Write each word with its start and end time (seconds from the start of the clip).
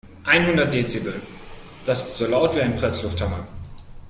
Einhundert 0.23 0.73
Dezibel, 0.73 1.13
das 1.85 2.01
ist 2.07 2.17
so 2.17 2.25
laut 2.31 2.55
wie 2.55 2.61
ein 2.63 2.73
Presslufthammer. 2.73 3.47